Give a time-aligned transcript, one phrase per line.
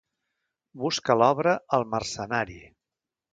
[0.83, 2.59] Busca l'obra El mercenari.